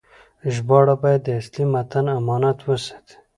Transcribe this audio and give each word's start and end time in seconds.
ژباړه 0.53 0.95
باید 1.03 1.21
د 1.23 1.27
اصلي 1.39 1.63
متن 1.73 2.05
امانت 2.19 2.57
وساتي. 2.67 3.15